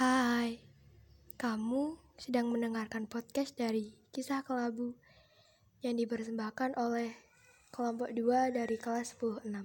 [0.00, 0.56] Hai,
[1.36, 4.96] kamu sedang mendengarkan podcast dari Kisah Kelabu
[5.84, 7.12] yang dipersembahkan oleh
[7.68, 9.60] kelompok 2 dari kelas 106.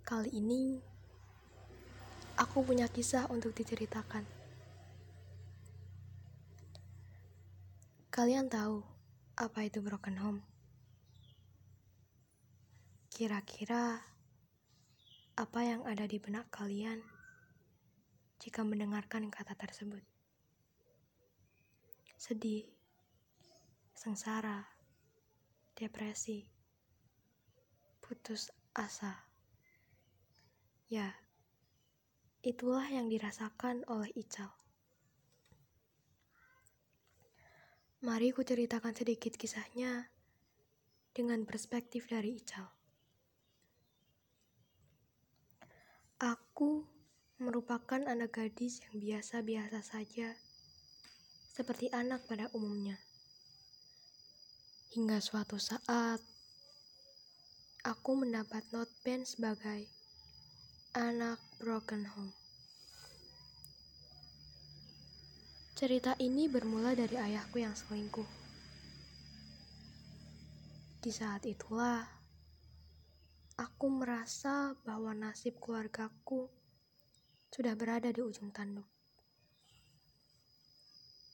[0.00, 0.80] Kali ini,
[2.40, 4.24] aku punya kisah untuk diceritakan.
[8.08, 8.80] Kalian tahu
[9.36, 10.40] apa itu broken home?
[13.12, 14.00] Kira-kira
[15.36, 17.19] apa yang ada di benak kalian
[18.40, 20.00] jika mendengarkan kata tersebut?
[22.16, 22.64] Sedih,
[23.92, 24.64] sengsara,
[25.76, 26.48] depresi,
[28.00, 29.28] putus asa.
[30.88, 31.20] Ya,
[32.40, 34.50] itulah yang dirasakan oleh Ical.
[38.00, 40.08] Mari ku ceritakan sedikit kisahnya
[41.12, 42.72] dengan perspektif dari Ical.
[46.20, 46.99] Aku
[47.40, 50.36] merupakan anak gadis yang biasa-biasa saja,
[51.56, 53.00] seperti anak pada umumnya.
[54.92, 56.20] Hingga suatu saat,
[57.80, 59.88] aku mendapat note pen sebagai
[60.92, 62.36] anak broken home.
[65.80, 68.28] Cerita ini bermula dari ayahku yang selingkuh.
[71.00, 72.04] Di saat itulah,
[73.56, 76.59] aku merasa bahwa nasib keluargaku
[77.50, 78.86] sudah berada di ujung tanduk.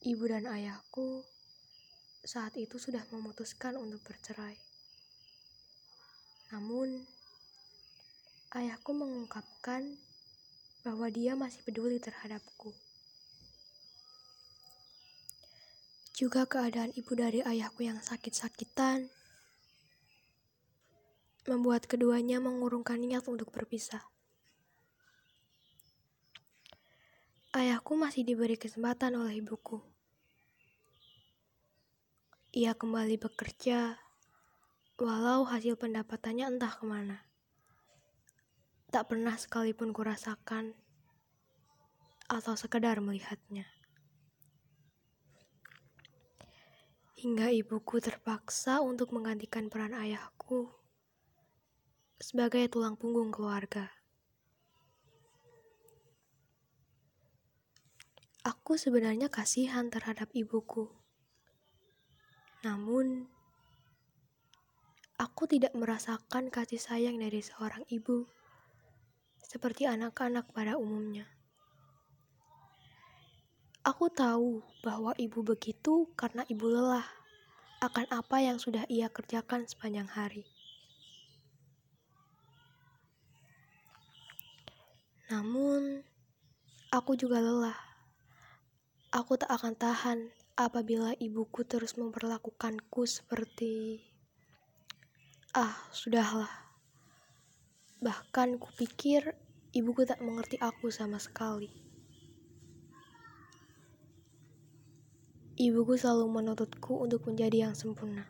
[0.01, 1.21] Ibu dan ayahku
[2.25, 4.57] saat itu sudah memutuskan untuk bercerai.
[6.57, 7.05] Namun,
[8.57, 9.99] ayahku mengungkapkan
[10.87, 12.73] bahwa dia masih peduli terhadapku.
[16.17, 19.13] Juga keadaan ibu dari ayahku yang sakit-sakitan
[21.45, 24.16] membuat keduanya mengurungkan niat untuk berpisah.
[27.57, 29.81] Ayahku masih diberi kesempatan oleh ibuku.
[32.53, 33.97] Ia kembali bekerja,
[35.01, 37.25] walau hasil pendapatannya entah ke mana.
[38.93, 40.77] Tak pernah sekalipun kurasakan
[42.29, 43.65] atau sekedar melihatnya.
[47.17, 50.69] Hingga ibuku terpaksa untuk menggantikan peran ayahku
[52.21, 53.96] sebagai tulang punggung keluarga.
[58.47, 60.87] Aku sebenarnya kasihan terhadap ibuku.
[62.63, 63.27] Namun,
[65.19, 68.31] aku tidak merasakan kasih sayang dari seorang ibu
[69.43, 71.27] seperti anak-anak pada umumnya.
[73.83, 77.07] Aku tahu bahwa ibu begitu karena ibu lelah
[77.83, 80.47] akan apa yang sudah ia kerjakan sepanjang hari.
[85.35, 86.07] Namun,
[86.95, 87.96] aku juga lelah.
[89.17, 90.29] Aku tak akan tahan
[90.61, 94.05] apabila ibuku terus memperlakukanku seperti...
[95.57, 96.53] Ah, sudahlah.
[98.05, 99.33] Bahkan kupikir
[99.73, 101.73] ibuku tak mengerti aku sama sekali.
[105.57, 108.29] Ibuku selalu menuntutku untuk menjadi yang sempurna.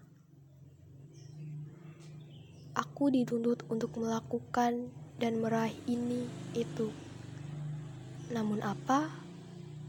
[2.78, 6.94] Aku dituntut untuk melakukan dan meraih ini itu.
[8.30, 9.25] Namun apa?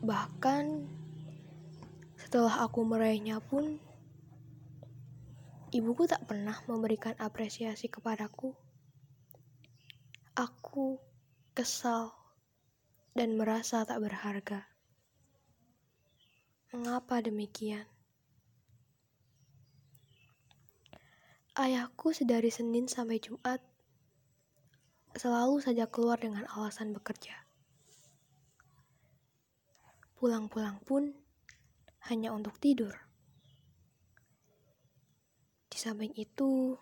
[0.05, 0.65] Bahkan
[2.17, 3.81] setelah aku meraihnya pun
[5.73, 8.53] ibuku tak pernah memberikan apresiasi kepadaku.
[10.37, 11.01] Aku
[11.57, 12.13] kesal
[13.17, 14.69] dan merasa tak berharga.
[16.69, 17.89] Mengapa demikian?
[21.57, 23.57] Ayahku sedari Senin sampai Jumat
[25.17, 27.46] selalu saja keluar dengan alasan bekerja.
[30.17, 31.13] Pulang-pulang pun
[32.09, 32.93] hanya untuk tidur.
[35.69, 36.73] Di samping itu,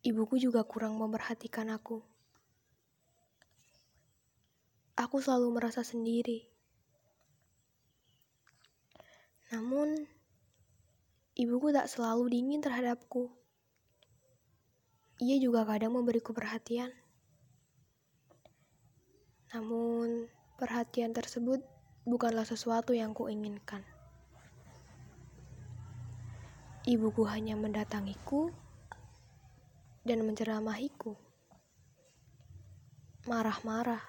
[0.00, 2.00] ibuku juga kurang memperhatikan aku.
[4.96, 6.48] Aku selalu merasa sendiri.
[9.52, 10.08] Namun,
[11.36, 13.42] ibuku tak selalu dingin terhadapku
[15.22, 16.90] ia juga kadang memberiku perhatian.
[19.54, 20.26] Namun,
[20.62, 21.58] perhatian tersebut
[22.06, 23.82] bukanlah sesuatu yang kuinginkan.
[26.86, 28.54] Ibuku hanya mendatangiku
[30.06, 31.18] dan menceramahiku.
[33.26, 34.06] Marah-marah.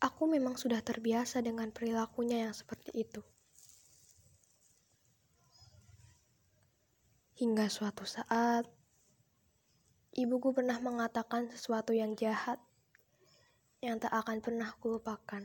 [0.00, 3.20] Aku memang sudah terbiasa dengan perilakunya yang seperti itu.
[7.36, 8.64] Hingga suatu saat,
[10.16, 12.62] Ibuku pernah mengatakan sesuatu yang jahat
[13.84, 15.44] yang tak akan pernah kulupakan.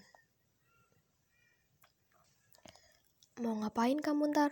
[3.44, 4.52] Mau ngapain kamu ntar?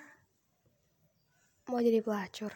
[1.72, 2.52] Mau jadi pelacur?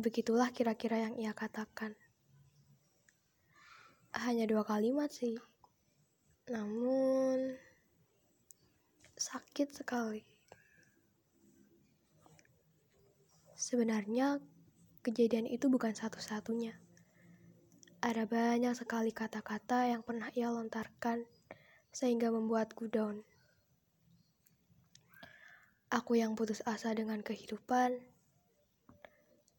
[0.00, 1.92] Begitulah kira-kira yang ia katakan.
[4.16, 5.36] Hanya dua kalimat sih.
[6.48, 7.60] Namun
[9.16, 10.24] sakit sekali.
[13.56, 14.40] Sebenarnya
[15.06, 16.74] Kejadian itu bukan satu-satunya.
[18.04, 21.24] Ada banyak sekali kata-kata yang pernah ia lontarkan
[21.94, 23.24] sehingga membuatku down.
[25.88, 27.96] Aku yang putus asa dengan kehidupan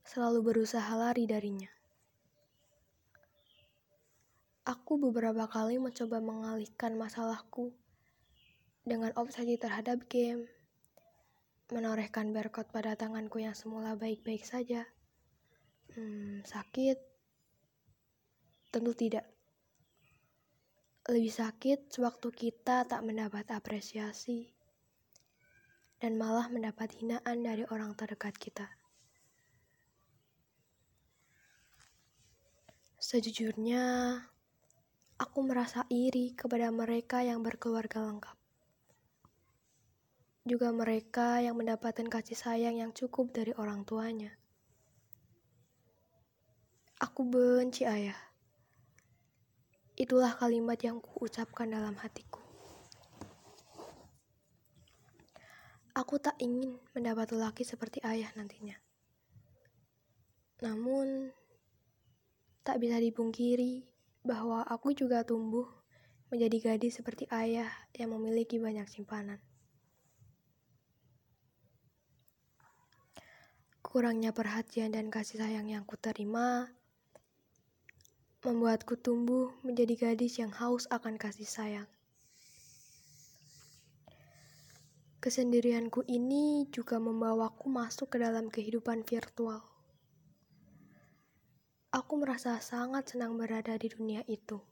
[0.06, 1.72] selalu berusaha lari darinya.
[4.68, 7.72] Aku beberapa kali mencoba mengalihkan masalahku
[8.84, 10.46] dengan obsesi terhadap game,
[11.72, 14.84] menorehkan barcode pada tanganku yang semula baik-baik saja
[15.96, 17.17] Hmm, sakit?
[18.78, 19.26] Tentu tidak.
[21.10, 24.54] Lebih sakit sewaktu kita tak mendapat apresiasi
[25.98, 28.70] dan malah mendapat hinaan dari orang terdekat kita.
[33.02, 34.14] Sejujurnya,
[35.18, 38.38] aku merasa iri kepada mereka yang berkeluarga lengkap.
[40.46, 44.38] Juga mereka yang mendapatkan kasih sayang yang cukup dari orang tuanya.
[47.02, 48.27] Aku benci ayah.
[49.98, 52.38] Itulah kalimat yang kuucapkan dalam hatiku.
[55.98, 58.78] Aku tak ingin mendapat lelaki seperti ayah nantinya.
[60.62, 61.34] Namun,
[62.62, 63.90] tak bisa dipungkiri
[64.22, 65.66] bahwa aku juga tumbuh
[66.30, 69.42] menjadi gadis seperti ayah yang memiliki banyak simpanan.
[73.82, 76.70] Kurangnya perhatian dan kasih sayang yang kuterima
[78.48, 81.90] membuatku tumbuh menjadi gadis yang haus akan kasih sayang.
[85.20, 89.60] Kesendirianku ini juga membawaku masuk ke dalam kehidupan virtual.
[91.92, 94.64] Aku merasa sangat senang berada di dunia itu.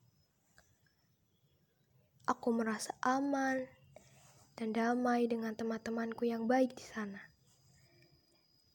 [2.23, 3.67] Aku merasa aman
[4.55, 7.19] dan damai dengan teman-temanku yang baik di sana.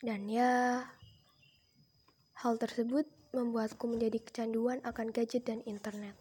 [0.04, 0.84] Dan ya,
[2.40, 3.04] hal tersebut
[3.36, 6.16] membuatku menjadi kecanduan akan gadget dan internet.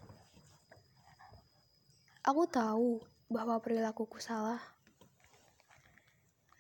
[2.28, 3.00] Aku tahu
[3.32, 4.60] bahwa perilakuku salah,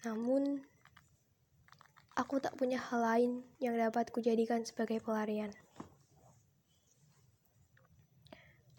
[0.07, 0.63] namun
[2.15, 5.51] aku tak punya hal lain yang dapat kujadikan sebagai pelarian.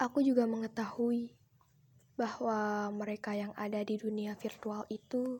[0.01, 1.29] Aku juga mengetahui
[2.17, 5.37] bahwa mereka yang ada di dunia virtual itu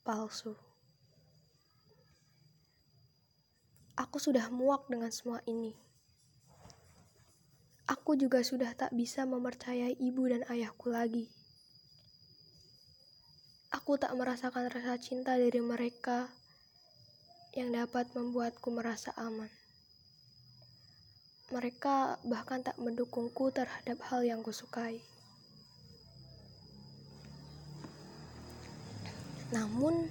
[0.00, 0.71] palsu.
[3.92, 5.76] Aku sudah muak dengan semua ini.
[7.84, 11.28] Aku juga sudah tak bisa mempercayai ibu dan ayahku lagi.
[13.68, 16.32] Aku tak merasakan rasa cinta dari mereka
[17.52, 19.52] yang dapat membuatku merasa aman.
[21.52, 25.04] Mereka bahkan tak mendukungku terhadap hal yang kusukai.
[29.52, 30.08] Namun,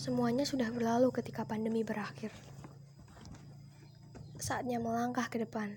[0.00, 2.32] semuanya sudah berlalu ketika pandemi berakhir
[4.46, 5.74] saatnya melangkah ke depan.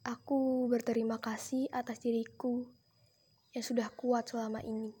[0.00, 2.64] Aku berterima kasih atas diriku
[3.52, 4.96] yang sudah kuat selama ini.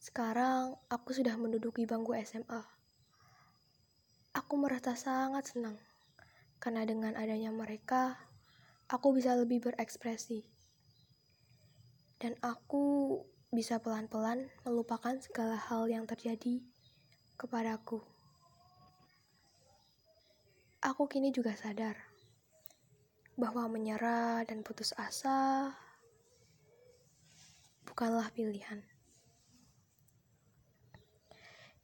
[0.00, 2.64] Sekarang aku sudah menduduki bangku SMA.
[4.32, 5.76] Aku merasa sangat senang
[6.56, 8.16] karena dengan adanya mereka,
[8.88, 10.40] aku bisa lebih berekspresi.
[12.16, 13.20] Dan aku
[13.52, 16.64] bisa pelan-pelan melupakan segala hal yang terjadi
[17.36, 18.21] kepadaku.
[20.82, 21.94] Aku kini juga sadar
[23.38, 25.70] bahwa menyerah dan putus asa
[27.86, 28.82] bukanlah pilihan.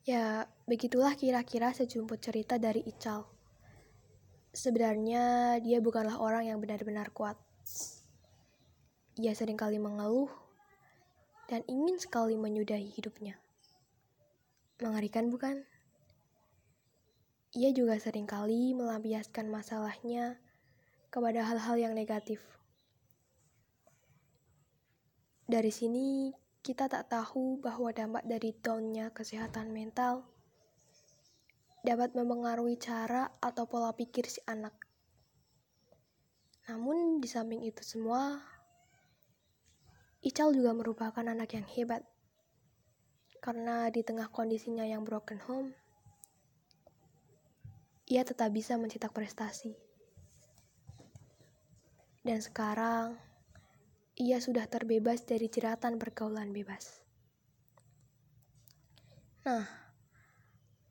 [0.02, 3.22] Ya, begitulah kira-kira sejumput cerita dari Ical.
[4.50, 7.38] Sebenarnya dia bukanlah orang yang benar-benar kuat.
[9.14, 10.32] Ia sering kali mengeluh
[11.46, 13.38] dan ingin sekali menyudahi hidupnya.
[14.82, 15.62] Mengerikan bukan?
[17.56, 20.36] Ia juga sering kali melampiaskan masalahnya
[21.08, 22.44] kepada hal-hal yang negatif.
[25.48, 26.28] Dari sini,
[26.60, 30.28] kita tak tahu bahwa dampak dari downnya kesehatan mental
[31.80, 34.76] dapat mempengaruhi cara atau pola pikir si anak.
[36.68, 38.44] Namun, di samping itu semua,
[40.20, 42.04] Ical juga merupakan anak yang hebat.
[43.40, 45.72] Karena di tengah kondisinya yang broken home,
[48.08, 49.76] ia tetap bisa mencetak prestasi.
[52.24, 53.20] Dan sekarang,
[54.16, 57.04] ia sudah terbebas dari jeratan pergaulan bebas.
[59.44, 59.68] Nah,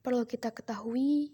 [0.05, 1.33] perlu kita ketahui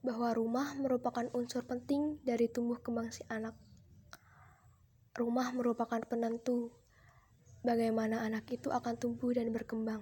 [0.00, 3.52] bahwa rumah merupakan unsur penting dari tumbuh kembang si anak.
[5.12, 6.72] Rumah merupakan penentu
[7.60, 10.00] bagaimana anak itu akan tumbuh dan berkembang.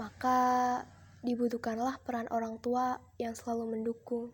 [0.00, 0.40] Maka
[1.20, 4.32] dibutuhkanlah peran orang tua yang selalu mendukung,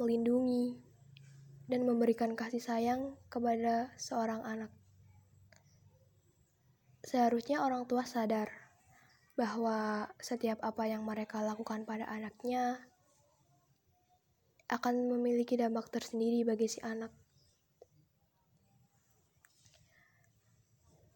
[0.00, 0.80] melindungi,
[1.68, 4.72] dan memberikan kasih sayang kepada seorang anak.
[7.04, 8.48] Seharusnya orang tua sadar
[9.36, 12.78] bahwa setiap apa yang mereka lakukan pada anaknya
[14.72, 17.12] akan memiliki dampak tersendiri bagi si anak.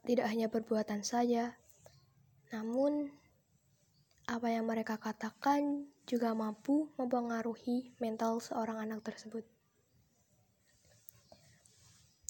[0.04, 1.56] Tidak hanya perbuatan saja,
[2.52, 3.11] namun
[4.26, 9.47] apa yang mereka katakan juga mampu mempengaruhi mental seorang anak tersebut.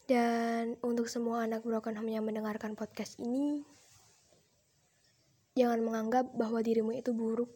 [0.04, 3.64] Dan untuk semua anak broken home yang mendengarkan podcast ini,
[5.56, 7.50] jangan menganggap bahwa dirimu itu buruk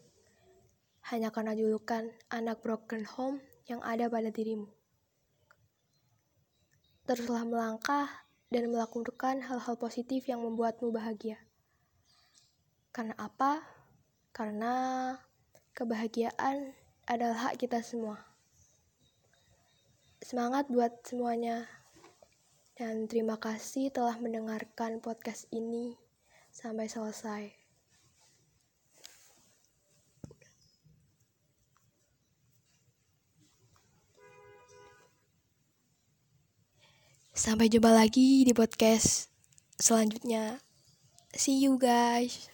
[1.12, 4.66] hanya karena julukan anak broken home yang ada pada dirimu.
[7.06, 8.08] Teruslah melangkah
[8.50, 11.38] dan melakukan hal-hal positif yang membuatmu bahagia.
[12.90, 13.79] Karena apa?
[14.30, 15.14] Karena
[15.74, 16.74] kebahagiaan
[17.06, 18.22] adalah hak kita semua.
[20.22, 21.66] Semangat buat semuanya.
[22.78, 26.00] Dan terima kasih telah mendengarkan podcast ini
[26.48, 27.60] sampai selesai.
[37.40, 39.32] Sampai jumpa lagi di podcast
[39.80, 40.60] selanjutnya.
[41.32, 42.49] See you guys.